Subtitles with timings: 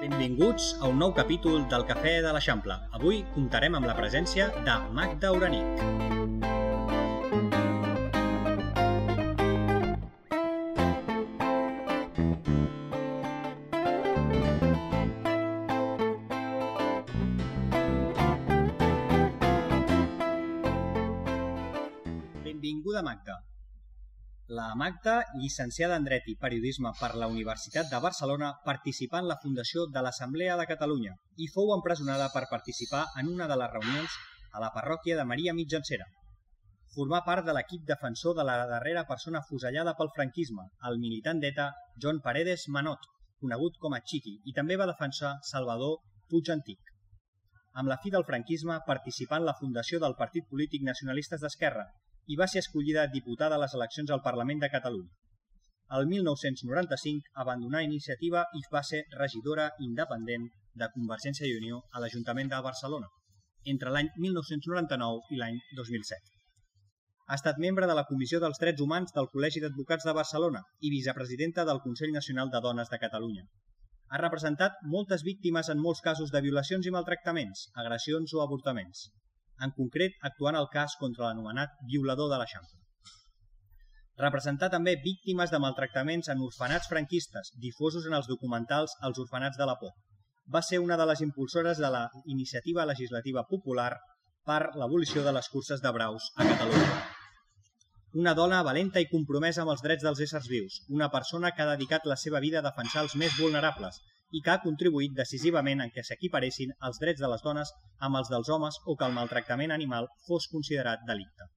[0.00, 2.76] Benvinguts a un nou capítol del Cafè de l'Eixample.
[2.98, 6.55] Avui comptarem amb la presència de Magda Uranic.
[25.06, 29.84] Magda, llicenciada en Dret i Periodisme per la Universitat de Barcelona, participà en la fundació
[29.96, 31.12] de l'Assemblea de Catalunya
[31.44, 34.16] i fou empresonada per participar en una de les reunions
[34.50, 36.08] a la parròquia de Maria Mitjancera.
[36.96, 41.68] Formà part de l'equip defensor de la darrera persona fusellada pel franquisme, el militant d'ETA
[42.02, 43.06] John Paredes Manot,
[43.44, 46.00] conegut com a Chiqui, i també va defensar Salvador
[46.32, 46.82] Puig Antic.
[47.78, 51.86] Amb la fi del franquisme participà en la fundació del Partit Polític Nacionalistes d'Esquerra
[52.26, 55.12] i va ser escollida diputada a les eleccions al Parlament de Catalunya.
[55.96, 60.48] El 1995 abandonà iniciativa i va ser regidora independent
[60.80, 63.10] de Convergència i Unió a l'Ajuntament de Barcelona,
[63.74, 66.32] entre l'any 1999 i l'any 2007.
[67.26, 70.90] Ha estat membre de la Comissió dels Drets Humans del Col·legi d'Advocats de Barcelona i
[70.96, 73.46] vicepresidenta del Consell Nacional de Dones de Catalunya.
[74.10, 79.08] Ha representat moltes víctimes en molts casos de violacions i maltractaments, agressions o avortaments,
[79.62, 82.82] en concret actuant el cas contra l'anomenat violador de l'Eixample.
[84.20, 89.66] Representar també víctimes de maltractaments en orfenats franquistes, difosos en els documentals Els orfenats de
[89.68, 89.92] la por.
[90.54, 93.92] Va ser una de les impulsores de la iniciativa legislativa popular
[94.46, 97.15] per l'abolició de les curses de braus a Catalunya.
[98.20, 101.72] Una dona valenta i compromesa amb els drets dels éssers vius, una persona que ha
[101.74, 103.98] dedicat la seva vida a defensar els més vulnerables
[104.38, 107.74] i que ha contribuït decisivament en què s'equiparessin els drets de les dones
[108.08, 111.50] amb els dels homes o que el maltractament animal fos considerat delicte.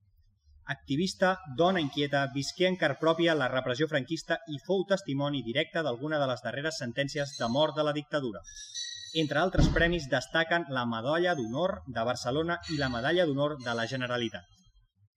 [0.76, 1.32] Activista,
[1.64, 6.28] dona inquieta, visqué en car pròpia la repressió franquista i fou testimoni directe d'alguna de
[6.34, 8.44] les darreres sentències de mort de la dictadura.
[9.24, 13.88] Entre altres premis destaquen la Medalla d'Honor de Barcelona i la Medalla d'Honor de la
[13.96, 14.59] Generalitat.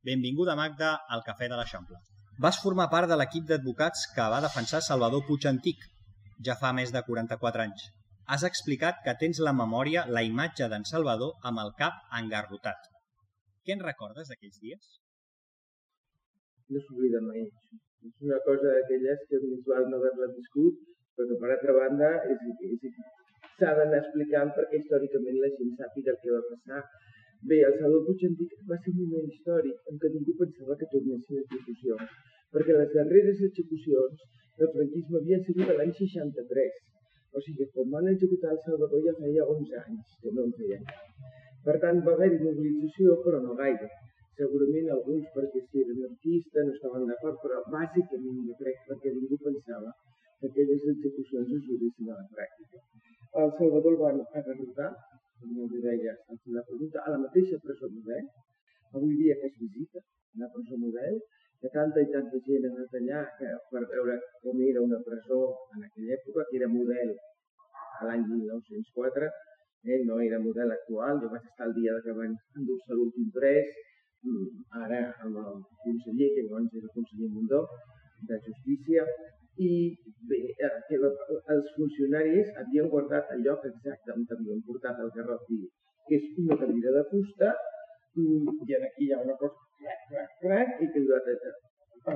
[0.07, 1.99] Benvinguda, Magda, al Cafè de l'Eixample.
[2.45, 5.85] Vas formar part de l'equip d'advocats que va defensar Salvador Puig Antic,
[6.49, 7.85] ja fa més de 44 anys.
[8.35, 12.91] Has explicat que tens la memòria, la imatge d'en Salvador amb el cap engarrotat.
[13.62, 14.91] Què en recordes d'aquells dies?
[16.75, 17.47] No s'oblida mai.
[18.11, 20.83] És una cosa d'aquelles que més val no haver-la viscut,
[21.15, 26.43] però per altra banda s'ha d'anar explicant perquè històricament la gent sàpiga el que va
[26.51, 26.83] passar.
[27.51, 30.87] Bé, el Salvador Puig Antic va ser un moment històric en què ningú pensava que
[30.93, 32.13] tornessin execucions,
[32.55, 34.21] perquè les darreres execucions
[34.61, 36.77] del franquisme havia sigut l'any 63.
[37.35, 40.87] O sigui, quan van executar el Salvador ja feia 11 anys que no en feien.
[41.67, 43.91] Per tant, va haver-hi mobilització, però no gaire.
[44.39, 49.39] Segurament alguns perquè si eren artistes no estaven d'acord, però bàsicament jo crec perquè ningú
[49.49, 49.91] pensava
[50.39, 52.87] que aquelles execucions es juguessin a la pràctica.
[53.43, 54.93] El Salvador el van agarrotar,
[55.43, 56.15] com jo li deia,
[57.05, 58.27] a la mateixa presó model,
[58.95, 60.03] avui dia que es visita,
[60.41, 61.21] la presó model,
[61.61, 65.41] que tanta i tanta gent ha anat allà que, per veure com era una presó
[65.77, 67.15] en aquella època, que era model
[68.01, 69.31] a l'any 1904,
[69.91, 73.71] eh, no era model actual, jo vaig estar el dia que van endur-se l'últim pres,
[74.85, 77.63] ara amb el conseller, que llavors era el conseller Mundó,
[78.29, 79.07] de Justícia,
[79.59, 79.71] i
[80.29, 80.71] bé, eh,
[81.55, 86.57] els funcionaris havien guardat el lloc exacte on havien portat el garrot que és una
[86.63, 87.53] cadira de fusta,
[88.17, 88.25] i
[88.77, 91.21] aquí hi ha una cosa crac, crac, crac, i que li va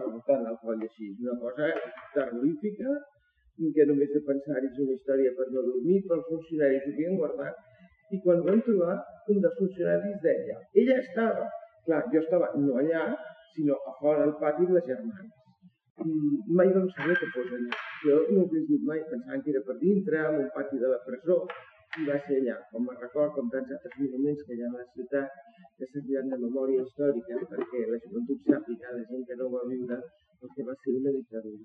[0.01, 1.13] rebotant el coll així.
[1.23, 1.69] Una cosa
[2.15, 2.97] terrorífica,
[3.77, 7.17] que només de pensar és una història per no dormir, però els funcionaris ho havien
[7.23, 7.63] guardat,
[8.13, 8.99] i quan vam trobar,
[9.33, 11.49] un dels funcionaris deia, ella estava,
[11.87, 13.07] clar, jo estava no allà,
[13.55, 15.36] sinó a fora del pati de les germanes.
[16.05, 16.15] I
[16.59, 17.79] mai vam saber fos allà.
[18.03, 20.91] Jo no ho hagués dit mai, pensant que era per dintre, en un pati de
[20.93, 21.39] la presó,
[22.01, 24.77] i va ser allà, com a record, com tants altres monuments que hi ha a
[24.77, 25.41] la ciutat,
[25.79, 29.99] que serviran de memòria històrica perquè la joventut sàpiga, la gent que no va viure,
[30.43, 31.65] el que va ser una dictadura.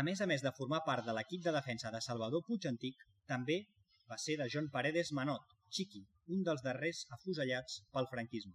[0.00, 3.06] A més a més de formar part de l'equip de defensa de Salvador Puig Antic,
[3.30, 3.62] també
[4.10, 6.02] va ser de John Paredes Manot, Chiqui,
[6.34, 8.54] un dels darrers afusellats pel franquisme.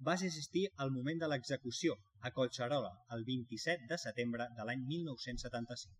[0.00, 5.94] Vas assistir al moment de l'execució a Collserola el 27 de setembre de l'any 1975.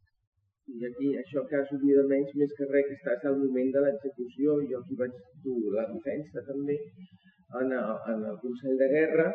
[0.75, 3.85] I aquí això que has oblidat menys, més que res, que estàs al moment de
[3.85, 6.79] l'execució, jo aquí vaig dur la defensa també,
[7.61, 9.27] en el, en el Consell de Guerra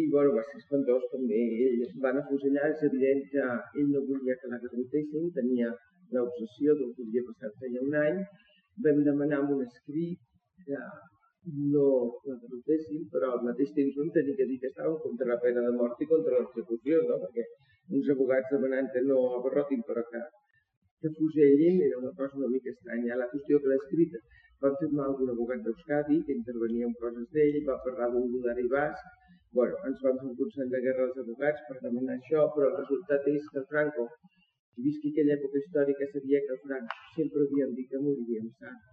[0.00, 1.40] i bueno, va ser espantós també.
[1.68, 3.46] Ells van afusellar, és evident que
[3.80, 5.70] ell no volia que la garrotessin, tenia
[6.16, 8.20] l'obsessió del que havia passat feia un any.
[8.84, 10.20] Vam demanar amb un escrit
[10.66, 10.82] que
[11.72, 11.86] no
[12.28, 15.64] la garrotessin, però al mateix temps vam tenir que dir que estàvem contra la pena
[15.66, 17.18] de mort i contra l'execució, no?
[17.24, 17.46] perquè
[17.98, 20.22] uns abogats demanant que no agarrotin però que
[21.02, 23.18] que fusellin era una cosa una mica estranya.
[23.18, 24.18] La qüestió que l'ha escrita
[24.62, 29.02] van firmar algun abogat d'Euskadi que intervenia en coses d'ell, va parlar d'un Budari basc,
[29.58, 32.78] bueno, ens van fer un consell de guerra als advocats per demanar això, però el
[32.78, 34.06] resultat és que Franco,
[34.72, 38.91] qui visqui aquella època històrica, sabia que Franco sempre havien dit que moriria en sang.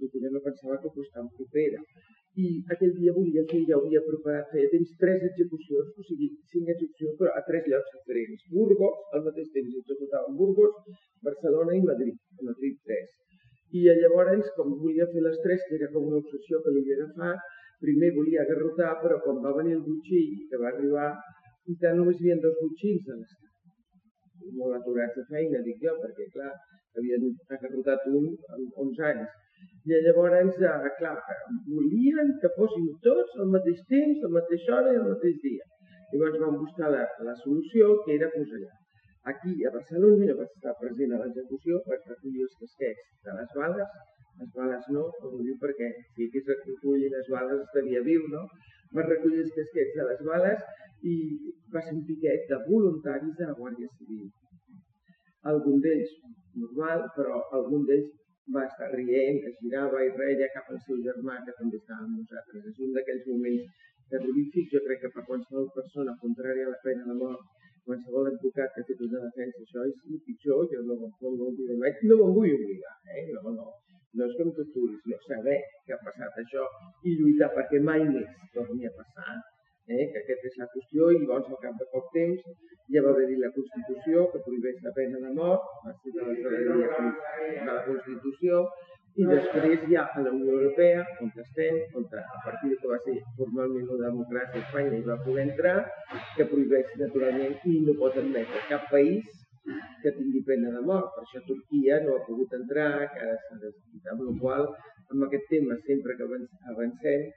[0.00, 1.80] Que no pensava que fos tan propera
[2.38, 6.68] i aquell dia volia fer, ja havia preparat, feia temps tres execucions, o sigui, cinc
[6.74, 8.44] execucions, però a tres llocs diferents.
[8.54, 10.76] Burgos, al mateix temps executaven Burgos,
[11.26, 13.10] Barcelona i Madrid, a Madrid tres.
[13.74, 17.00] I llavors, com volia fer les tres, que era com una obsessió que li havia
[17.02, 17.50] agafat,
[17.82, 21.10] primer volia garrotar, però quan va venir el butxill, que va arribar,
[21.66, 23.46] i tant només hi havia dos butxins a l'estat.
[24.58, 26.54] Molt aturats de feina, dic jo, perquè clar,
[26.98, 29.38] havien agarrotat un en 11 anys
[29.88, 31.14] i llavors, eh, clar,
[31.68, 35.64] volien que fossin tots al mateix temps, a la mateixa hora i al mateix dia.
[36.12, 38.76] Llavors vam buscar la, la solució, que era fusellar.
[39.32, 43.56] Aquí, a Barcelona, jo vaig estar present a l'execució, vaig recollir els casquets de les
[43.56, 43.96] bales,
[44.40, 48.46] les bales no, ho diu perquè si hagués recollit les bales estaria viu, no?
[48.96, 50.62] Vaig recollir els casquets de les bales
[51.12, 51.16] i
[51.74, 54.30] va ser un piquet de voluntaris de la Guàrdia Civil.
[55.52, 56.16] Algun d'ells
[56.62, 58.08] normal, però algun d'ells
[58.54, 62.18] va estar rient, es girava i reia cap al seu germà, que també estava amb
[62.20, 62.66] nosaltres.
[62.72, 67.06] És un d'aquells moments terrorífics, jo crec que per qualsevol persona contrària a la pena
[67.10, 67.44] de mort,
[67.86, 71.30] qualsevol advocat que ha fet una defensa, això és el pitjor, jo no, no, no,
[71.38, 73.24] no, no me'n vull oblidar, eh?
[73.36, 73.68] no, no,
[74.18, 76.66] no és que torturis, no saber que ha passat això
[77.06, 79.38] i lluitar perquè mai més torni a passar,
[79.96, 80.06] eh?
[80.12, 82.46] que aquesta és la qüestió, i llavors al cap de poc temps
[82.94, 87.66] ja va haver-hi la Constitució que prohibeix la pena de mort, va ser de de
[87.66, 88.62] la Constitució,
[89.18, 93.16] i després ja a la Unió Europea, on estem, on a partir que va ser
[93.38, 95.76] formalment una democràcia a Espanya i va poder entrar,
[96.36, 99.26] que prohibeix naturalment i no pot admetre cap país
[100.02, 101.10] que tingui pena de mort.
[101.16, 104.66] Per això Turquia no ha pogut entrar, que ara s'ha descritat, amb la qual
[105.10, 106.28] amb aquest tema sempre que
[106.72, 107.30] avancem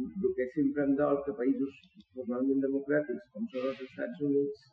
[0.00, 1.80] el que sempre em dol que països
[2.16, 4.68] formalment democràtics com són els Estats Units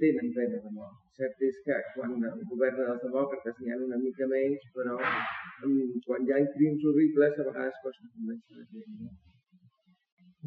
[0.00, 0.98] tenen pena de mort.
[1.18, 2.12] Cert és que quan
[2.50, 4.98] governen els demòcrates n'hi ha una mica menys, però
[6.06, 9.08] quan hi ha crims horribles a vegades costa convèncer la gent.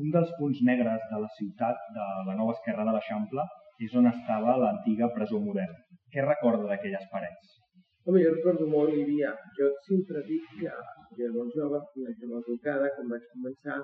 [0.01, 3.43] Un dels punts negres de la ciutat de la nova esquerra de l'Eixample
[3.87, 5.73] és on estava l'antiga presó model.
[6.13, 7.57] Què recorda d'aquelles parets?
[8.05, 9.33] Home, jo recordo molt, Lídia.
[9.57, 10.71] Jo sempre dic que,
[11.17, 13.77] que era molt jove, una jove educada, quan vaig començar,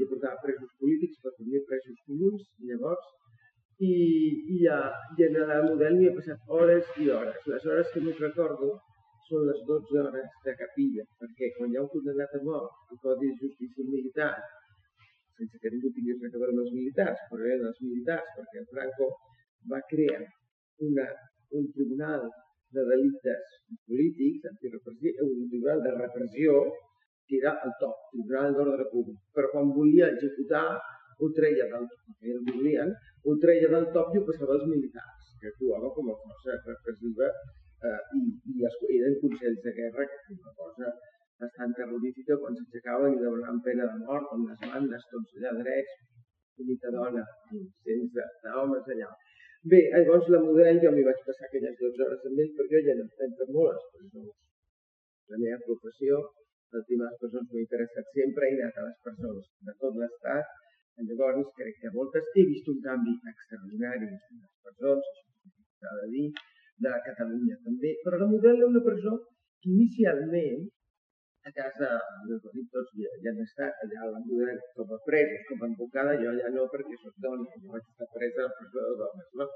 [0.00, 3.08] i portava presos polítics, però també presos comuns, llavors,
[3.80, 3.94] i,
[4.56, 4.78] i, a,
[5.16, 7.38] i en el model m'hi he passat hores i hores.
[7.52, 8.74] Les hores que més recordo
[9.28, 13.00] són les 12 hores de capilla, perquè quan hi ha un condemnat a mort, el
[13.04, 14.34] Codi de Justícia Militar,
[15.38, 18.62] sense que ningú tingués res a veure amb els militars, però eren els militars, perquè
[18.62, 19.08] el Franco
[19.72, 20.20] va crear
[20.88, 21.06] una,
[21.60, 22.26] un tribunal
[22.76, 23.56] de delictes
[23.86, 26.58] polítics, un tribunal de repressió,
[27.30, 29.18] que era el top, Tribunal d'Ordre Públic.
[29.36, 30.64] Però quan volia executar,
[31.20, 32.90] ho treia del top, perquè el volien,
[33.28, 37.30] ho treia del top i ho passava als militars, que actuava com a força repressiva
[37.30, 38.22] eh, i,
[38.56, 40.92] i es, eren consells de guerra, que és una cosa
[41.40, 45.94] bastant terrorífica quan s'aixecaven i demanaven pena de mort, amb les bandes, tots allà drets,
[46.64, 47.24] única dona,
[47.86, 48.26] sense
[48.62, 49.12] homes allà.
[49.70, 52.86] Bé, llavors la model, jo m'hi vaig passar aquelles 12 hores amb ell, perquè jo
[52.88, 54.36] ja no entenc molt les presons.
[55.30, 56.20] La meva professió
[56.78, 59.98] el tema de les persones m'ha interessat sempre, he anat a les persones de tot
[60.02, 60.56] l'estat,
[61.08, 64.92] llavors crec que moltes he vist un canvi extraordinari en les persones, això
[65.80, 66.26] s'ha de dir,
[66.84, 69.16] de Catalunya també, però la model una presó
[69.60, 70.68] que inicialment
[71.48, 71.88] a casa,
[72.28, 72.36] de
[72.72, 76.16] tots ja, ja han estat allà a la model com a presos, com a advocada,
[76.22, 79.30] jo ja no perquè soc dona, jo vaig estar presa a la presó de dones.
[79.40, 79.46] No?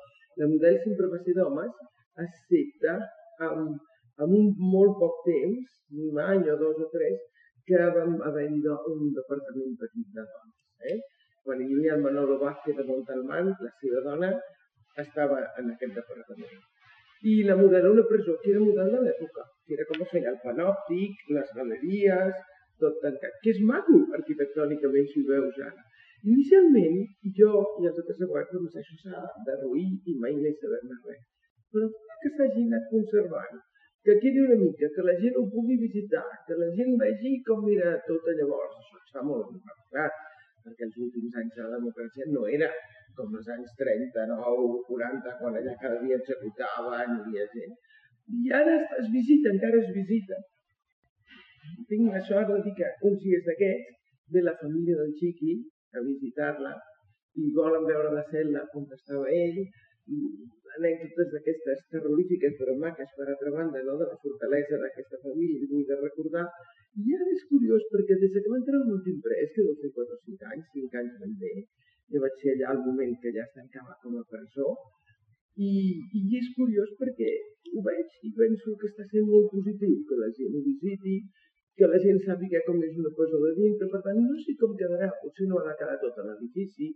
[0.40, 1.82] La model sempre va ser d'homes,
[2.24, 2.94] excepte
[3.48, 5.70] amb en un molt poc temps,
[6.06, 7.16] un any o dos o tres,
[7.66, 10.56] que vam haver un departament petit de dones.
[10.92, 10.98] Eh?
[11.44, 14.30] Quan hi havia el Manolo Vázquez de Montalmán, la seva dona
[15.04, 16.62] estava en aquest departament.
[17.24, 20.40] I la model una presó, que era model de l'època, que era com feia el
[20.44, 22.40] panòptic, les galeries,
[22.82, 25.84] tot tancat, que és maco arquitectònicament si ho veus ara.
[26.24, 27.00] Inicialment,
[27.38, 29.56] jo i els altres aguats, doncs això s'ha de
[30.12, 31.22] i mai més saber-ne res.
[31.72, 31.88] Però
[32.22, 33.62] que s'hagi anat conservant
[34.04, 37.64] que quedi una mica, que la gent ho pugui visitar, que la gent vegi com
[37.72, 38.74] era tot llavors.
[38.82, 40.18] Això es fa molt important,
[40.66, 42.68] perquè els últims anys de la democràcia no era
[43.16, 47.76] com els anys 39 o 40, quan allà cada dia executaven, hi havia gent.
[48.40, 50.40] I ara es visita, encara es visita.
[51.88, 55.56] Tinc la sort de dir que uns dies d'aquests ve la família del Xiqui
[55.96, 56.74] a visitar-la
[57.40, 59.64] i volen veure la cel·la on estava ell
[60.04, 63.94] anècdotes d'aquestes terrorífiques però maques per altra banda, no?
[64.00, 66.46] de la fortalesa d'aquesta família i vull de recordar.
[67.04, 70.18] I ara és curiós perquè des que va entrar l'últim pres, que deu fer 4
[70.18, 71.54] o 5 anys, 5 anys ben bé,
[72.12, 74.68] jo vaig ser allà al moment que ja es tancava com a presó,
[75.56, 75.70] i,
[76.18, 77.30] i és curiós perquè
[77.72, 81.16] ho veig i penso que està sent molt positiu que la gent ho visiti,
[81.78, 84.74] que la gent sàpiga com és una cosa de dintre, per tant no sé com
[84.78, 86.90] quedarà, potser no ha de quedar tot l'edifici,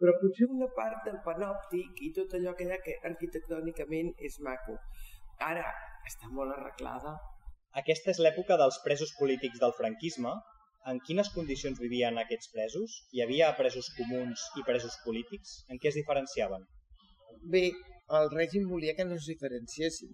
[0.00, 4.40] però potser una part del panòptic i tot allò que hi ha que arquitectònicament és
[4.48, 4.76] maco.
[5.50, 5.64] Ara
[6.10, 7.14] està molt arreglada.
[7.80, 10.34] Aquesta és l'època dels presos polítics del franquisme.
[10.90, 12.98] En quines condicions vivien aquests presos?
[13.16, 15.56] Hi havia presos comuns i presos polítics?
[15.72, 16.66] En què es diferenciaven?
[17.54, 17.64] Bé,
[18.18, 20.12] el règim volia que no es diferenciessin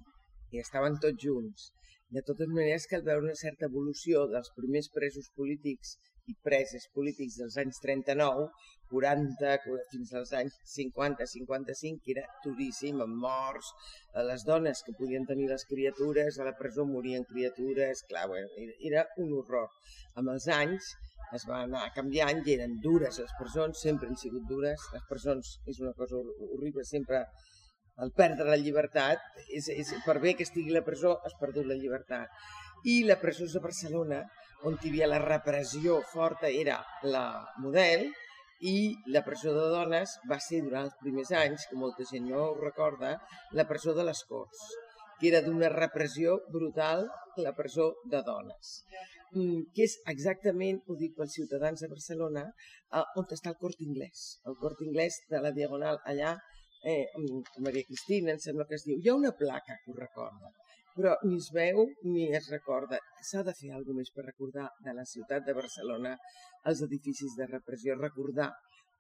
[0.55, 1.71] i estaven tots junts.
[2.15, 5.93] De totes maneres, cal veure una certa evolució dels primers presos polítics
[6.31, 8.47] i preses polítics dels anys 39,
[8.91, 9.53] 40,
[9.93, 13.71] fins als anys 50, 55, que era duríssim, amb morts,
[14.19, 18.49] a les dones que podien tenir les criatures, a la presó morien criatures, clar, bueno,
[18.91, 19.71] era un horror.
[20.19, 20.91] Amb els anys
[21.39, 25.57] es va anar canviant i eren dures les presons, sempre han sigut dures, les presons
[25.71, 26.19] és una cosa
[26.51, 27.25] horrible, sempre
[28.05, 29.23] el perdre la llibertat,
[29.53, 32.33] és, és, per bé que estigui la presó, has perdut la llibertat.
[32.85, 34.23] I la presó de Barcelona
[34.65, 36.79] on hi havia la repressió forta era
[37.15, 37.25] la
[37.61, 38.07] model
[38.71, 38.77] i
[39.15, 42.55] la presó de dones va ser durant els primers anys, que molta gent no ho
[42.61, 43.15] recorda,
[43.57, 44.63] la presó de les Corts,
[45.21, 47.07] que era d'una repressió brutal
[47.41, 48.73] la presó de dones
[49.33, 52.47] mm, que és exactament, ho dic pels ciutadans de Barcelona,
[52.93, 54.41] eh, on està el Cort Inglès.
[54.49, 56.35] El Cort Inglès de la Diagonal allà,
[56.85, 57.05] eh,
[57.61, 58.99] Maria Cristina, em sembla que es diu.
[59.01, 60.53] Hi ha una placa que ho recorda
[60.97, 62.99] però ni es veu ni es recorda.
[63.31, 66.17] S'ha de fer alguna més per recordar de la ciutat de Barcelona
[66.71, 68.51] els edificis de repressió, recordar,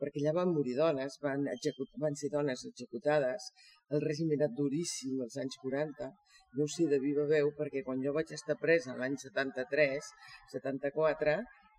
[0.00, 3.50] perquè allà van morir dones, van, execut, van ser dones executades,
[3.94, 6.10] el règim era duríssim als anys 40,
[6.58, 10.08] no ho sé de viva veu perquè quan jo vaig estar presa l'any 73,
[10.54, 11.36] 74,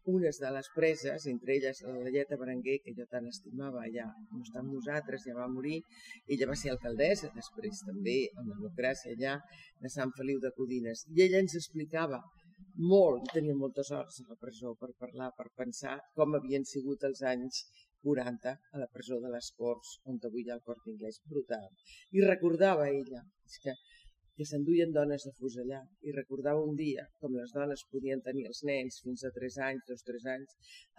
[0.09, 4.41] unes de les preses, entre elles la Lleta Berenguer, que jo tant estimava, ja no
[4.41, 5.81] està amb nosaltres, ja va morir,
[6.27, 9.37] ella va ser alcaldessa després també, amb democràcia allà,
[9.81, 11.05] de Sant Feliu de Codines.
[11.15, 12.21] I ella ens explicava
[12.77, 17.03] molt, i tenia moltes hores a la presó per parlar, per pensar com havien sigut
[17.09, 17.63] els anys
[18.01, 21.67] 40 a la presó de les Corts, on avui hi ha el Cort Inglès, brutal.
[22.17, 23.75] I recordava ella, és que
[24.37, 28.61] que s'enduien dones de fusellar i recordava un dia com les dones podien tenir els
[28.69, 30.55] nens fins a 3 anys, 2-3 anys,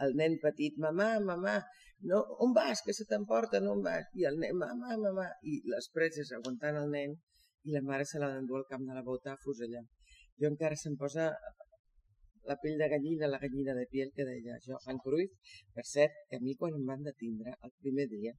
[0.07, 1.57] el nen petit, mamà, mamà,
[2.11, 4.09] no, on vas, que se t'emporta, no on vas?
[4.19, 7.17] I el nen, mamà, mamà, i les preses aguantant el nen
[7.65, 9.85] i la mare se l'ha d'endur al camp de la bota a fusellar.
[10.41, 11.29] Jo encara se'm posa
[12.51, 15.35] la pell de gallina, la gallina de piel que deia Johan Cruyff.
[15.75, 18.35] Per cert, que a mi quan em van detindre el primer dia,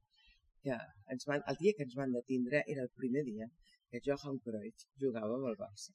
[0.64, 0.76] que
[1.14, 3.48] ens van, el dia que ens van detindre era el primer dia
[3.94, 5.94] que Johan Cruyff jugava amb el Barça.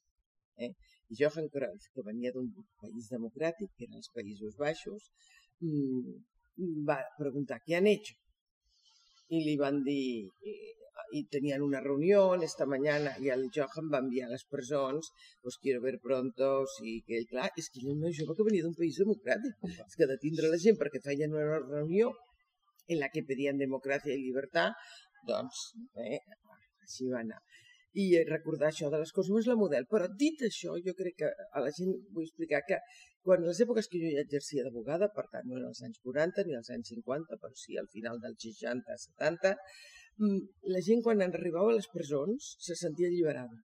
[0.56, 0.72] Eh?
[1.12, 2.48] I Johan Cruyff, que venia d'un
[2.80, 5.10] país democràtic, que eren els Països Baixos,
[5.60, 6.18] mmm,
[6.88, 8.16] va preguntar què han hecho.
[9.36, 14.28] I li van dir, i, tenien una reunió esta mañana i el Johan va enviar
[14.28, 15.08] a les presons
[15.42, 18.76] pues quiero ver pronto, sigui que ell, clar, és que no jove que venia d'un
[18.78, 22.12] país democràtic, és que detindre la gent perquè feien una reunió
[22.86, 24.78] en la que pedien democràcia i llibertat,
[25.30, 25.64] doncs
[26.06, 26.20] eh,
[26.86, 27.42] així va anar
[27.98, 29.86] i recordar això de les coses, no és la model.
[29.90, 32.78] Però dit això, jo crec que a la gent vull explicar que
[33.26, 36.46] quan les èpoques que jo ja exercia d'abogada, per tant no en els anys 40
[36.46, 39.56] ni als anys 50, però sí al final dels 60, 70,
[40.18, 40.38] mm,
[40.76, 43.60] la gent quan arribava a les presons se sentia alliberada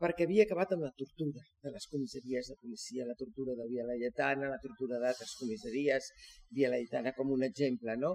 [0.00, 3.86] perquè havia acabat amb la tortura de les comissaries de policia, la tortura de Via
[3.88, 6.10] Laietana, la tortura d'altres comissaries,
[6.52, 8.12] Via Laietana com un exemple, no?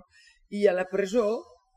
[0.53, 1.25] I a la presó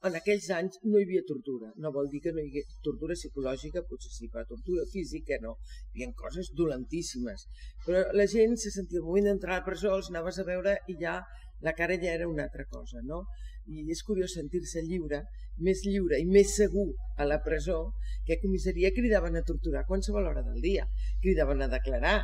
[0.08, 1.70] en aquells anys no hi havia tortura.
[1.80, 5.54] No vol dir que no hi hagués tortura psicològica, potser sí, però tortura física no.
[5.94, 7.46] Hi havia coses dolentíssimes.
[7.87, 10.76] Però la gent se sentia el moment d'entrar a la presó, els anaves a veure
[10.92, 11.16] i ja
[11.64, 13.25] la cara ja era una altra cosa, no?
[13.64, 15.23] I és curiós sentir-se lliure,
[15.66, 17.78] més lliure i més segur a la presó
[18.26, 20.84] que a comissaria cridaven a torturar qualsevol hora del dia,
[21.23, 22.18] cridaven a declarar,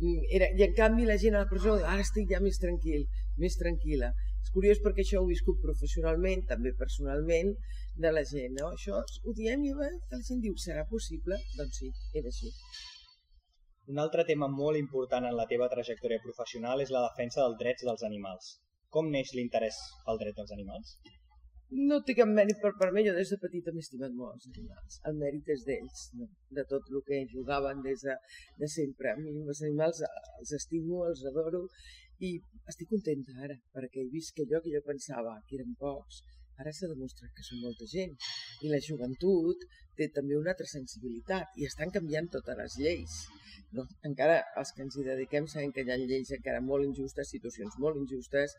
[0.00, 3.04] mm, era, i en canvi la gent a la presó, ara estic ja més tranquil,
[3.36, 4.14] més tranquil·la.
[4.46, 7.48] És curiós perquè això ho he viscut professionalment, també personalment,
[8.04, 8.52] de la gent.
[8.60, 8.68] No?
[8.76, 11.38] Això ho diem i que la gent diu, serà possible?
[11.56, 12.52] Doncs sí, era així.
[13.90, 17.86] Un altre tema molt important en la teva trajectòria professional és la defensa dels drets
[17.90, 18.54] dels animals.
[18.94, 20.96] Com neix l'interès pel dret dels animals?
[21.90, 24.50] No té cap mèrit per part meva, jo des de petita m'he estimat molt els
[24.52, 24.98] animals.
[25.10, 26.28] El mèrit és d'ells, no?
[26.58, 28.14] de tot el que jugaven des de,
[28.62, 29.10] de sempre.
[29.10, 31.64] A mi els animals els estimo, els adoro
[32.20, 32.32] i
[32.72, 36.22] estic contenta ara, perquè he vist que allò que jo pensava que eren pocs,
[36.62, 38.12] Ara s'ha demostrat que són molta gent
[38.64, 39.64] i la joventut
[39.98, 43.16] té també una altra sensibilitat i estan canviant totes les lleis.
[43.76, 43.84] No?
[44.10, 47.76] Encara els que ens hi dediquem sabem que hi ha lleis encara molt injustes, situacions
[47.84, 48.56] molt injustes,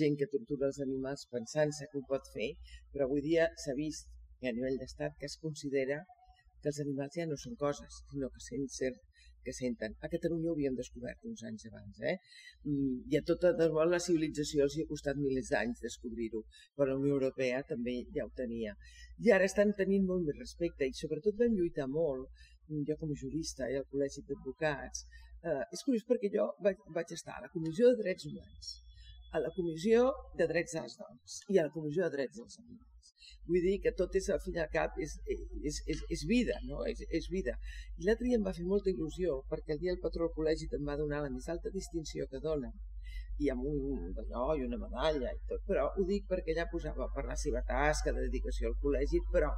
[0.00, 2.50] gent que tortura els animals pensant-se que ho pot fer,
[2.92, 5.98] però avui dia s'ha vist a nivell d'estat que es considera
[6.62, 8.94] que els animals ja no són coses, sinó que sent ser
[9.44, 9.94] que senten.
[10.04, 12.00] A Catalunya ho havíem descobert uns anys abans.
[12.12, 12.16] Eh?
[12.64, 13.52] Mm, I a tota
[13.94, 16.44] la civilització els hi ha costat milers d'anys descobrir-ho,
[16.76, 18.76] però la Unió Europea també ja ho tenia.
[19.24, 22.28] I ara estan tenint molt més respecte i sobretot van lluitar molt,
[22.68, 25.06] mm, jo com a jurista i al Col·legi d'Advocats,
[25.44, 28.76] eh, és curiós perquè jo vaig, vaig estar a la Comissió de Drets Humans,
[29.32, 30.06] a la Comissió
[30.36, 32.89] de Drets de les Dones i a la Comissió de Drets dels Animals.
[33.48, 36.56] Vull dir que tot és, al fin i al cap, és, és, és, és vida,
[36.68, 36.84] no?
[36.90, 37.56] És, és vida.
[37.98, 40.70] I l'altre dia em va fer molta il·lusió, perquè el dia el patró del col·legi
[40.78, 42.70] em va donar la més alta distinció que dona,
[43.40, 47.08] i amb un d'allò i una medalla i tot, però ho dic perquè ella posava
[47.14, 49.50] per la seva tasca de dedicació al col·legi, però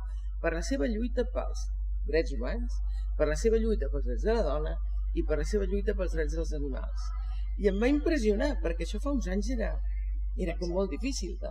[0.42, 1.66] per la seva lluita pels
[2.07, 2.78] drets humans,
[3.19, 4.76] per la seva lluita pels drets de la dona
[5.19, 7.11] i per la seva lluita pels drets dels animals.
[7.62, 9.75] I em va impressionar, perquè això fa uns anys era,
[10.47, 11.50] era com molt difícil de,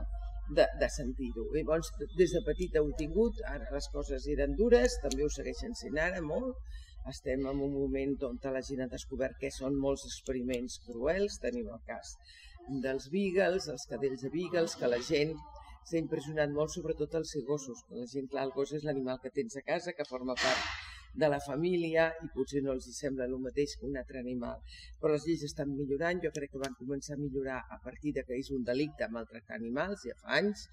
[0.49, 1.47] de, de sentir-ho.
[1.55, 5.75] Llavors, des de petita ho he tingut, ara les coses eren dures, també ho segueixen
[5.79, 6.57] sent ara molt.
[7.09, 11.39] Estem en un moment on la gent ha descobert que són molts experiments cruels.
[11.45, 12.13] Tenim el cas
[12.85, 15.33] dels beagles, els cadells de beagles, que la gent
[15.89, 17.83] s'ha impressionat molt, sobretot els gossos.
[17.89, 20.80] La gent, clar, el gos és l'animal que tens a casa, que forma part
[21.13, 24.59] de la família i potser no els sembla el mateix que un altre animal.
[25.01, 28.25] Però les lleis estan millorant, jo crec que van començar a millorar a partir de
[28.27, 30.67] que és un delicte maltractar animals, ja fa anys,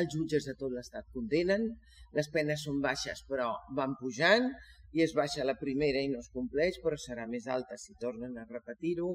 [0.00, 1.68] els jutges de tot l'estat condenen,
[2.16, 4.48] les penes són baixes però van pujant,
[4.92, 8.36] i es baixa la primera i no es compleix, però serà més alta si tornen
[8.36, 9.14] a repetir-ho.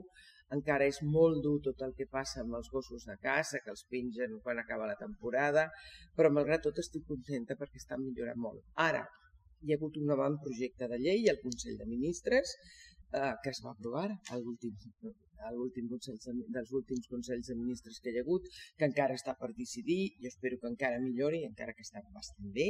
[0.56, 3.84] Encara és molt dur tot el que passa amb els gossos de caça, que els
[3.92, 5.68] pengen quan acaba la temporada,
[6.18, 8.64] però malgrat tot estic contenta perquè està millorant molt.
[8.88, 9.04] Ara,
[9.62, 12.58] hi ha hagut un projecte de llei al Consell de Ministres
[13.14, 14.76] eh, que es va aprovar a l'últim
[15.56, 16.18] l'últim consell
[16.56, 20.32] dels últims consells de ministres que hi ha hagut, que encara està per decidir, jo
[20.32, 22.70] espero que encara millori, encara que està bastant bé,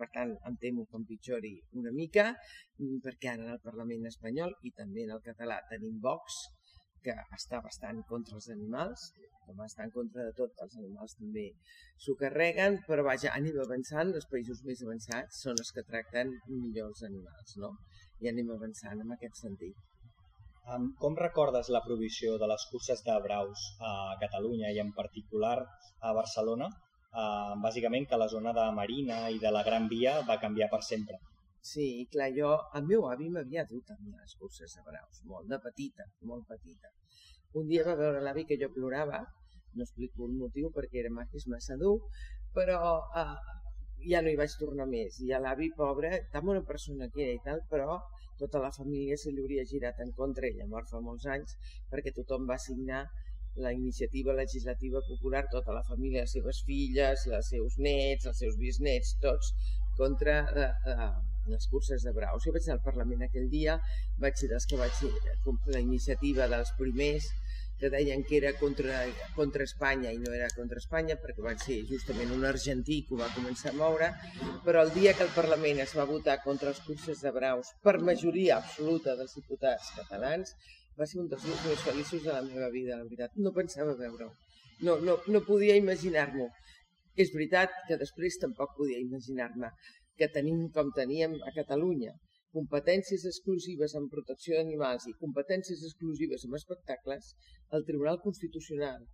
[0.00, 2.26] per tant em temo que empitjori una mica,
[2.78, 6.40] mm, perquè ara en el Parlament espanyol i també en el català tenim Vox,
[7.04, 9.10] que està bastant contra els animals,
[9.46, 11.46] com està en contra de tot, els animals també
[12.04, 16.92] s'ho carreguen, però vaja, anem avançant, els països més avançats són els que tracten millor
[16.92, 17.72] els animals, no?
[18.20, 19.78] I anem avançant en aquest sentit.
[21.02, 26.12] Com recordes la provisió de les curses de braus a Catalunya i en particular a
[26.18, 26.68] Barcelona?
[27.10, 30.82] Uh, bàsicament que la zona de Marina i de la Gran Via va canviar per
[30.86, 31.18] sempre.
[31.60, 35.48] Sí, clar, jo, el meu avi m'havia dut a mi les curses de braus, molt
[35.52, 36.88] de petita, molt petita.
[37.60, 39.20] Un dia va veure l'avi que jo plorava
[39.74, 41.96] no explico el motiu perquè era és massa dur,
[42.54, 42.78] però
[43.22, 43.36] eh,
[44.12, 45.20] ja no hi vaig tornar més.
[45.26, 47.98] I a l'avi, pobre, tan bona persona que era i tal, però
[48.42, 51.56] tota la família se li hauria girat en contra, ella mort fa molts anys,
[51.92, 53.04] perquè tothom va signar
[53.56, 58.56] la iniciativa legislativa popular, tota la família, les seves filles, els seus nets, els seus
[58.56, 59.52] bisnets, tots
[59.98, 61.10] contra eh, eh,
[61.46, 62.44] les curses de braus.
[62.44, 63.78] Jo vaig anar al Parlament aquell dia,
[64.20, 65.00] vaig ser dels que vaig
[65.74, 67.30] la iniciativa dels primers
[67.80, 71.78] que deien que era contra, contra Espanya i no era contra Espanya perquè van ser
[71.88, 74.10] justament un argentí que ho va començar a moure,
[74.66, 77.96] però el dia que el Parlament es va votar contra els curses de braus per
[78.10, 80.52] majoria absoluta dels diputats catalans,
[81.00, 83.32] va ser un dels dies més feliços de la meva vida, la veritat.
[83.40, 84.28] No pensava veure-ho.
[84.84, 86.50] No, no, no podia imaginar-m'ho.
[87.20, 89.72] És veritat que després tampoc podia imaginar-me
[90.20, 92.12] que tenim com teníem a Catalunya
[92.56, 97.34] competències exclusives en protecció d'animals i competències exclusives en espectacles,
[97.76, 99.04] el Tribunal Constitucional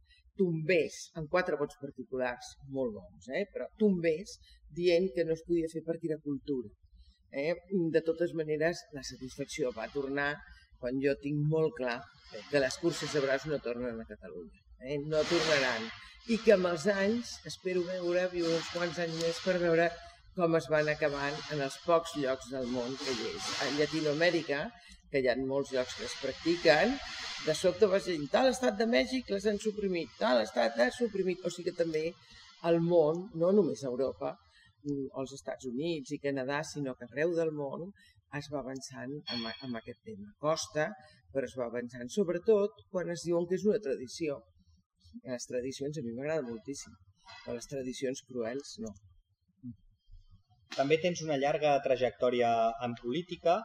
[0.40, 3.44] tombés en quatre vots particulars, molt bons, eh?
[3.52, 4.36] però tombés
[4.78, 6.72] dient que no es podia fer per tirar cultura.
[7.32, 7.54] Eh?
[7.92, 10.34] De totes maneres, la satisfacció va tornar
[10.80, 11.98] quan jo tinc molt clar
[12.50, 14.60] que les curses de braç no tornen a Catalunya.
[14.84, 14.98] Eh?
[15.08, 15.88] No tornaran.
[16.28, 19.88] I que amb els anys espero veure, viure uns quants anys més per veure
[20.36, 23.46] com es van acabant en els pocs llocs del món que hi és.
[23.64, 24.58] A Llatinoamèrica,
[25.10, 26.92] que hi ha molts llocs que es practiquen,
[27.46, 31.40] de sobte vas dir, tal estat de Mèxic les han suprimit, tal estat ha suprimit,
[31.40, 32.04] o sigui que també
[32.68, 34.34] el món, no només Europa,
[34.84, 37.88] mm, els Estats Units i Canadà, sinó que arreu del món
[38.36, 40.32] es va avançant amb, amb aquest tema.
[40.42, 40.90] Costa,
[41.32, 44.40] però es va avançant, sobretot quan es diuen que és una tradició.
[45.24, 46.96] Les tradicions a mi m'agrada moltíssim,
[47.44, 48.92] però les tradicions cruels no.
[50.74, 52.50] També tens una llarga trajectòria
[52.86, 53.56] en política,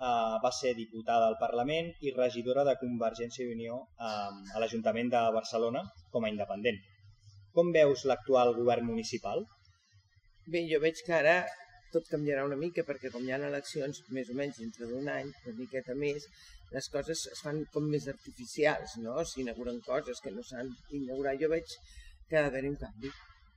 [0.00, 5.10] eh, va ser diputada al Parlament i regidora de Convergència i Unió eh, a l'Ajuntament
[5.14, 6.78] de Barcelona com a independent.
[7.56, 9.42] Com veus l'actual govern municipal?
[10.52, 11.36] Bé, jo veig que ara
[11.94, 15.32] tot canviarà una mica perquè com hi ha eleccions més o menys dintre d'un any,
[15.46, 16.28] una miqueta més,
[16.74, 19.16] les coses es fan com més artificials, no?
[19.32, 21.34] S'inauguren coses que no s'han d'inaugurar.
[21.42, 21.74] Jo veig
[22.28, 23.10] que ha d'haver un canvi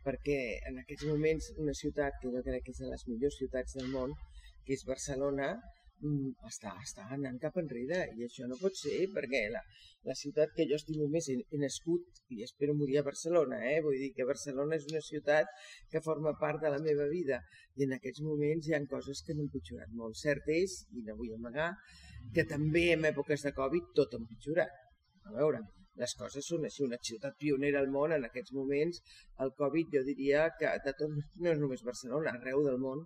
[0.05, 0.39] perquè
[0.69, 3.89] en aquests moments una ciutat que jo crec que és de les millors ciutats del
[3.93, 4.13] món,
[4.65, 5.49] que és Barcelona,
[6.03, 9.61] mm, està, està anant cap enrere i això no pot ser perquè la,
[10.09, 13.79] la ciutat que jo estimo més he, he nascut i espero morir a Barcelona, eh?
[13.85, 15.51] vull dir que Barcelona és una ciutat
[15.91, 17.39] que forma part de la meva vida
[17.79, 20.19] i en aquests moments hi han coses que han empitjorat molt.
[20.19, 21.71] Cert és, i no vull amagar,
[22.35, 24.83] que també en èpoques de Covid tot ha empitjorat.
[25.23, 25.63] A veure,
[26.01, 26.83] les coses són així.
[26.87, 29.01] Una ciutat pionera al món en aquests moments,
[29.45, 33.05] el Covid jo diria que de tot, no és només Barcelona, arreu del món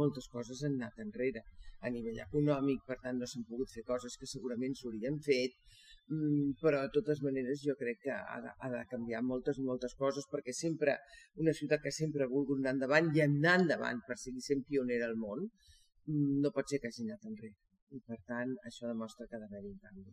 [0.00, 1.42] moltes coses han anat enrere.
[1.86, 5.54] A nivell econòmic, per tant, no s'han pogut fer coses que segurament s'haurien fet,
[6.10, 9.94] mm, però de totes maneres jo crec que ha de, ha de canviar moltes, moltes
[10.02, 10.96] coses perquè sempre,
[11.44, 15.06] una ciutat que sempre ha volgut anar endavant i anar endavant per seguir sent pionera
[15.10, 15.46] al món,
[16.06, 17.56] mm, no pot ser que hagi anat enrere.
[17.96, 20.10] I per tant, això demostra que ha d'haver-hi un canvi.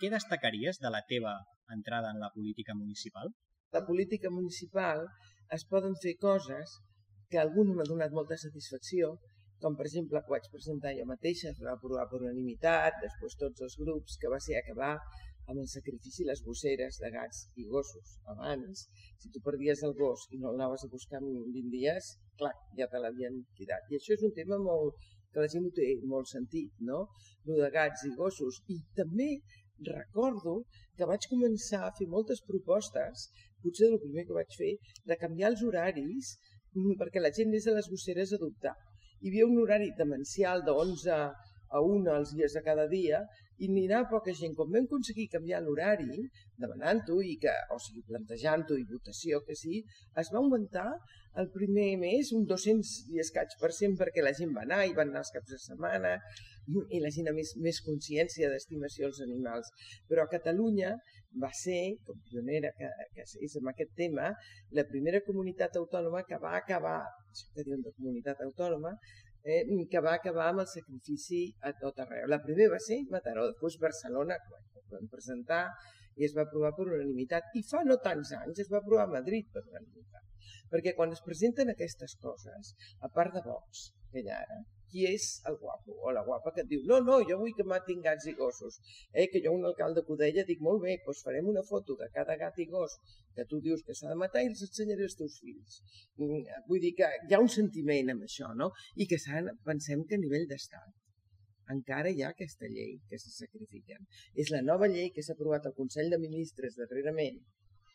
[0.00, 1.34] Què destacaries de la teva
[1.74, 3.26] entrada en la política municipal?
[3.76, 5.02] La política municipal
[5.56, 6.78] es poden fer coses
[7.28, 9.10] que algun m'ha donat molta satisfacció,
[9.60, 13.66] com per exemple que vaig presentar jo mateixa, es va aprovar per unanimitat, després tots
[13.68, 14.94] els grups, que va ser acabar
[15.50, 18.16] amb el sacrifici les gosseres de gats i gossos.
[18.32, 18.88] Abans,
[19.20, 21.28] si tu perdies el gos i no l'anaves a buscar en
[21.60, 23.92] 20 dies, clar, ja te l'havien tirat.
[23.92, 24.96] I això és un tema molt,
[25.30, 27.04] que la gent ho té molt sentit, no?
[27.46, 28.64] Lo de gats i gossos.
[28.72, 29.34] I també
[29.88, 30.62] recordo
[30.96, 33.28] que vaig començar a fer moltes propostes,
[33.64, 34.72] potser el primer que vaig fer,
[35.08, 36.34] de canviar els horaris
[36.74, 38.76] mm, perquè la gent des de les gosseres a adoptar.
[39.20, 43.20] Hi havia un horari demencial de 11 a 1 els dies de cada dia
[43.60, 44.54] i n'hi anava poca gent.
[44.58, 46.20] Com vam aconseguir canviar l'horari,
[46.62, 49.82] demanant-ho i que, o sigui, plantejant-ho i votació que sí,
[50.22, 50.88] es va augmentar
[51.40, 54.96] el primer mes un 200 i escaig per cent perquè la gent va anar i
[54.96, 56.16] van anar els caps de setmana
[56.96, 59.70] i la gent ha més, més consciència d'estimació als animals.
[60.10, 60.96] Però a Catalunya
[61.42, 64.30] va ser, com pionera que, que és amb aquest tema,
[64.78, 68.96] la primera comunitat autònoma que va acabar, això que diuen de comunitat autònoma,
[69.44, 72.26] eh, que va acabar amb el sacrifici a tot arreu.
[72.32, 75.64] La primera va ser Mataró, després Barcelona, quan vam presentar,
[76.18, 77.52] i es va aprovar per unanimitat.
[77.56, 80.26] I fa no tants anys es va aprovar a Madrid per unanimitat.
[80.70, 82.74] Perquè quan es presenten aquestes coses,
[83.06, 84.60] a part de Vox, que hi ha ara,
[84.92, 87.66] qui és el guapo o la guapa que et diu no, no, jo vull que
[87.72, 88.78] matin gats i gossos.
[89.12, 92.36] Eh, que jo un alcalde Codella dic molt bé, doncs farem una foto de cada
[92.40, 92.96] gat i gos
[93.36, 95.80] que tu dius que s'ha de matar i els ensenyaré als teus fills.
[96.18, 98.72] Mm, vull dir que hi ha un sentiment amb això, no?
[98.96, 99.20] I que
[99.66, 100.96] pensem que a nivell d'estat
[101.74, 104.06] encara hi ha aquesta llei que se sacrifiquen.
[104.34, 107.38] És la nova llei que s'ha aprovat al Consell de Ministres darrerament,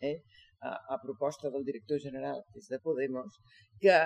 [0.01, 0.19] eh,
[0.61, 3.39] a, a proposta del director general, que és de Podemos,
[3.81, 3.97] que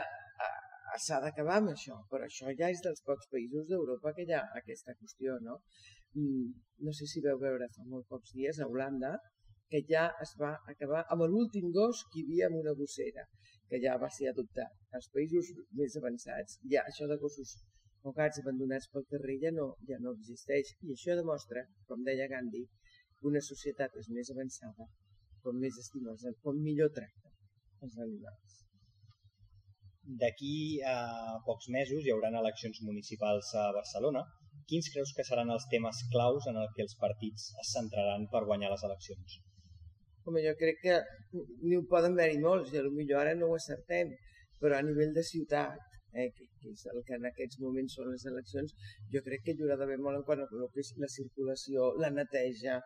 [1.05, 4.43] s'ha d'acabar amb això, però això ja és dels pocs països d'Europa que hi ha
[4.59, 5.59] aquesta qüestió, no?
[6.17, 6.47] Mm,
[6.85, 9.11] no sé si veu veure fa molt pocs dies a Holanda
[9.71, 13.25] que ja es va acabar amb l'últim gos que hi havia amb una gossera,
[13.69, 14.71] que ja va ser adoptat.
[14.97, 17.53] Als països més avançats, ja això de gossos
[18.07, 20.73] o gats abandonats pel carrer ja no, ja no existeix.
[20.87, 22.63] I això demostra, com deia Gandhi,
[23.19, 24.89] que una societat és més avançada
[25.43, 27.31] com més estima, com millor tracta
[27.85, 28.57] els animals.
[30.17, 30.95] D'aquí a
[31.45, 34.23] pocs mesos hi haurà eleccions municipals a Barcelona.
[34.69, 38.45] Quins creus que seran els temes claus en els que els partits es centraran per
[38.49, 39.37] guanyar les eleccions?
[40.25, 40.95] Home, jo crec que
[41.35, 44.15] n'hi poden haver-hi molts, i potser ara no ho acertem,
[44.61, 45.77] però a nivell de ciutat,
[46.13, 48.73] eh, que, que és el que en aquests moments són les eleccions,
[49.13, 52.11] jo crec que hi haurà d'haver molt en quant a que és la circulació, la
[52.17, 52.79] neteja,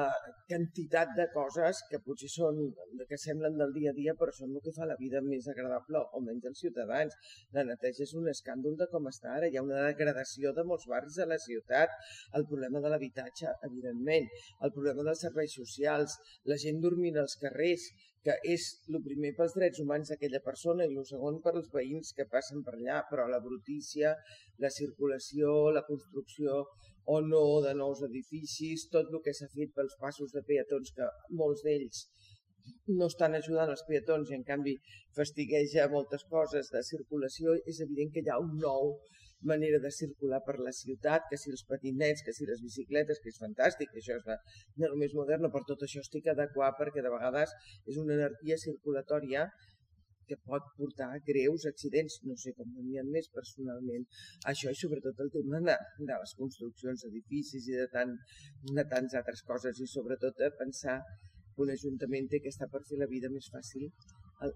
[0.00, 2.60] eh, quantitat de coses que potser són,
[3.08, 6.02] que semblen del dia a dia, però són el que fa la vida més agradable,
[6.16, 7.16] o menys als ciutadans.
[7.56, 9.50] La neteja és un escàndol de com està ara.
[9.50, 11.92] Hi ha una degradació de molts barris de la ciutat,
[12.38, 14.30] el problema de l'habitatge, evidentment,
[14.64, 16.16] el problema dels serveis socials,
[16.52, 17.90] la gent dormint als carrers,
[18.26, 22.12] que és el primer pels drets humans d'aquella persona i el segon per als veïns
[22.16, 24.14] que passen per allà, però la brutícia,
[24.64, 26.60] la circulació, la construcció
[27.14, 31.08] o no de nous edificis, tot el que s'ha fet pels passos de peatons, que
[31.40, 32.06] molts d'ells
[32.98, 34.76] no estan ajudant els peatons i en canvi
[35.16, 38.94] fastigueja moltes coses de circulació, és evident que hi ha un nou
[39.50, 43.32] manera de circular per la ciutat, que si els patinets, que si les bicicletes, que
[43.32, 44.38] és fantàstic, que això és la,
[44.82, 47.54] no només moderna, per tot això estic adequat perquè de vegades
[47.86, 49.48] és una energia circulatòria
[50.28, 54.06] que pot portar greus accidents, no sé com n'hi ha més personalment.
[54.52, 58.14] Això i sobretot el tema de, de les construccions d'edificis i de, tant,
[58.78, 60.98] de tants altres coses i sobretot de pensar
[61.54, 63.90] que un ajuntament té que estar per fer la vida més fàcil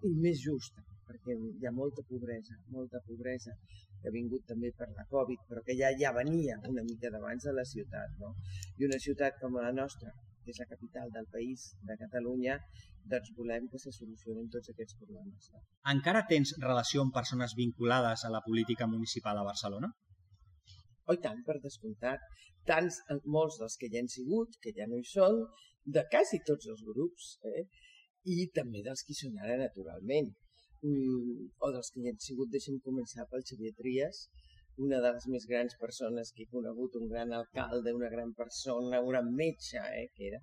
[0.09, 3.53] i més justa, perquè hi ha molta pobresa, molta pobresa
[4.07, 7.42] que ha vingut també per la Covid, però que ja ja venia una mica d'abans
[7.49, 8.12] de la ciutat.
[8.23, 8.29] No?
[8.79, 10.12] I una ciutat com la nostra,
[10.45, 12.55] que és la capital del país, de Catalunya,
[13.11, 15.51] doncs volem que se solucionin tots aquests problemes.
[15.55, 15.64] No?
[15.95, 19.90] Encara tens relació amb persones vinculades a la política municipal a Barcelona?
[21.11, 22.23] Oh, tant, per descomptat.
[22.71, 25.42] Tants, molts dels que ja han sigut, que ja no hi són,
[25.99, 27.66] de quasi tots els grups, eh?
[28.27, 30.31] i també dels que hi són ara naturalment.
[30.85, 34.27] O dels que hi han sigut, deixem començar pel Xavier Trias,
[34.87, 39.01] una de les més grans persones que he conegut, un gran alcalde, una gran persona,
[39.01, 40.41] un gran metge, eh, que era.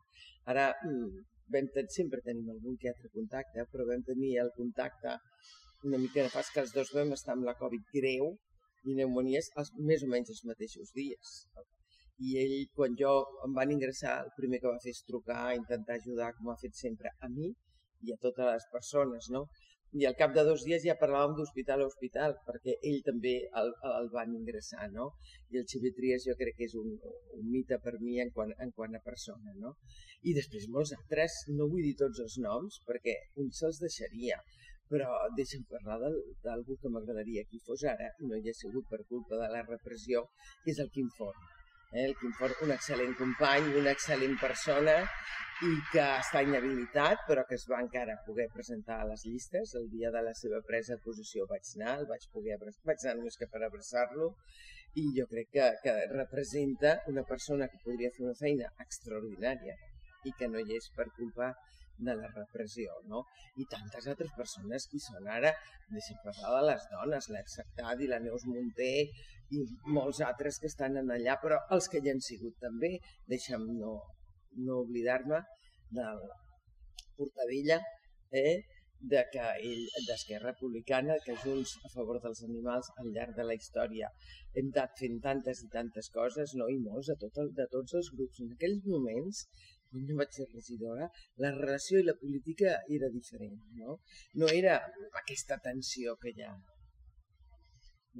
[0.53, 5.19] Ara, mm, vam ten sempre tenim algun que altre contacte, però vam tenir el contacte
[5.83, 8.31] una mica de fas que els dos vam estar amb la Covid greu
[8.87, 11.35] i pneumonies els, més o menys els mateixos dies
[12.21, 13.11] i ell, quan jo
[13.45, 16.75] em van ingressar, el primer que va fer és trucar, intentar ajudar, com ha fet
[16.79, 17.49] sempre, a mi
[18.07, 19.43] i a totes les persones, no?
[20.01, 23.69] I al cap de dos dies ja parlàvem d'hospital a hospital, perquè ell també el,
[23.89, 25.11] el van ingressar, no?
[25.53, 26.89] I el Xavier Trias jo crec que és un,
[27.37, 29.75] un mite per mi en quant, en quant a persona, no?
[30.25, 34.41] I després molts altres, no vull dir tots els noms, perquè un se'ls deixaria,
[34.89, 36.13] però deixa'm parlar
[36.45, 39.65] d'algú que m'agradaria que hi fos ara, no hi ha sigut per culpa de la
[39.69, 40.25] repressió,
[40.63, 41.52] que és el Quim Forn
[41.93, 44.97] eh, el Quim Fort, un excel·lent company, una excel·lent persona
[45.63, 49.75] i que està inhabilitat però que es va encara poder presentar a les llistes.
[49.79, 53.17] El dia de la seva presa de posició vaig anar, el vaig poder vaig anar
[53.19, 54.33] només que per abraçar-lo
[54.99, 59.77] i jo crec que, que representa una persona que podria fer una feina extraordinària
[60.29, 61.53] i que no hi és per culpa
[61.97, 63.23] de la repressió, no?
[63.61, 65.53] I tantes altres persones que són ara,
[65.93, 69.07] deixem parlar de les dones, l'ex-Actad i la Neus Munter
[69.53, 69.63] i
[69.97, 72.95] molts altres que estan en allà, però els que ja han sigut també,
[73.29, 73.97] deixa'm no,
[74.67, 75.43] no oblidar-me
[75.93, 76.23] del
[77.17, 77.79] Portavella,
[78.33, 78.61] eh?
[79.11, 83.57] de que ell, d'Esquerra Republicana, que Junts a favor dels animals al llarg de la
[83.59, 84.09] història
[84.59, 86.69] hem anat fent tantes i tantes coses, no?
[86.71, 88.39] i molts, de, tot el, de tots els grups.
[88.45, 89.43] En aquells moments
[89.93, 91.07] quan jo vaig ser regidora,
[91.45, 93.99] la relació i la política era diferent, no?
[94.41, 94.79] No era
[95.21, 96.53] aquesta tensió que hi ha.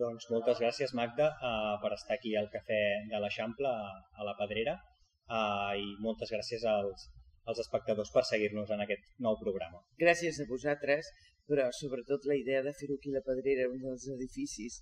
[0.01, 3.73] Doncs moltes gràcies, Magda, uh, per estar aquí al Cafè de l'Eixample,
[4.19, 4.77] a la Pedrera,
[5.29, 7.05] uh, i moltes gràcies als,
[7.49, 9.83] als espectadors per seguir-nos en aquest nou programa.
[10.01, 11.09] Gràcies a vosaltres,
[11.49, 14.81] però sobretot la idea de fer-ho aquí a la Pedrera, un dels edificis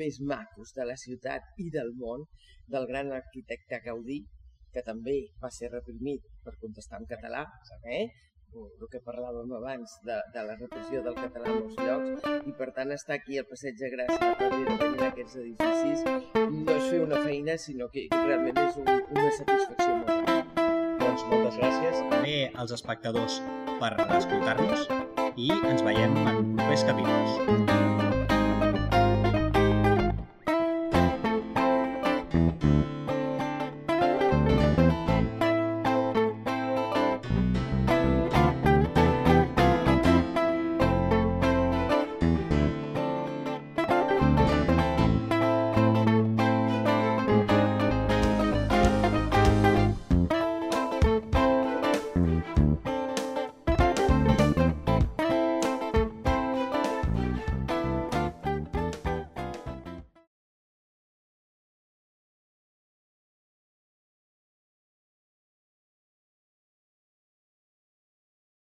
[0.00, 2.26] més macos de la ciutat i del món,
[2.70, 4.20] del gran arquitecte Gaudí,
[4.76, 7.46] que també va ser reprimit per contestar en català,
[7.98, 8.06] eh?
[8.56, 12.70] el que parlàvem abans de, de la repressió del català en molts llocs, i per
[12.76, 17.22] tant estar aquí al Passeig de Gràcia per tenir aquests edificis no és fer una
[17.26, 20.52] feina, sinó que realment és un, una satisfacció molt gran.
[21.04, 23.40] Doncs moltes gràcies també als espectadors
[23.80, 24.88] per escoltar-nos
[25.36, 28.15] i ens veiem en propers capítols.